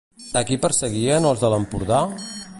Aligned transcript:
A 0.39 0.41
qui 0.47 0.57
perseguien 0.63 1.29
els 1.33 1.45
de 1.45 1.53
l'Empordà? 1.55 2.03